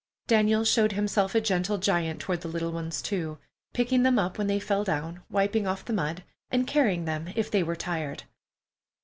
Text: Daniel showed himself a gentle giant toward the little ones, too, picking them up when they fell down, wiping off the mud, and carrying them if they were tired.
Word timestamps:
Daniel 0.25 0.63
showed 0.65 0.93
himself 0.93 1.35
a 1.35 1.39
gentle 1.41 1.77
giant 1.77 2.19
toward 2.19 2.41
the 2.41 2.47
little 2.47 2.71
ones, 2.71 3.03
too, 3.03 3.37
picking 3.71 4.01
them 4.01 4.17
up 4.17 4.39
when 4.39 4.47
they 4.47 4.59
fell 4.59 4.83
down, 4.83 5.21
wiping 5.29 5.67
off 5.67 5.85
the 5.85 5.93
mud, 5.93 6.23
and 6.49 6.65
carrying 6.65 7.05
them 7.05 7.29
if 7.35 7.51
they 7.51 7.61
were 7.61 7.75
tired. 7.75 8.23